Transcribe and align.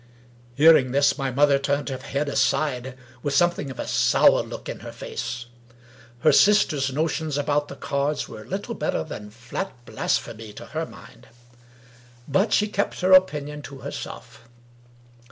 Hearing 0.55 0.93
this, 0.93 1.15
my 1.15 1.29
mother 1.29 1.59
turned 1.59 1.89
her 1.89 1.97
head 1.99 2.27
aside, 2.27 2.97
with 3.21 3.35
something 3.35 3.69
of 3.69 3.77
a 3.77 3.87
sour 3.87 4.41
look 4.41 4.67
in 4.67 4.79
her 4.79 4.91
face. 4.91 5.45
Her 6.21 6.31
sister's 6.31 6.91
notions 6.91 7.37
about 7.37 7.67
the 7.67 7.75
cards 7.75 8.27
were 8.27 8.43
little 8.43 8.73
better 8.73 9.03
than 9.03 9.29
flat 9.29 9.71
blasphemy 9.85 10.53
to 10.53 10.65
her 10.65 10.87
mind. 10.87 11.27
But 12.27 12.51
she 12.51 12.67
kept 12.67 13.01
her 13.01 13.11
opinion 13.11 13.61
to 13.61 13.77
herself. 13.85 14.49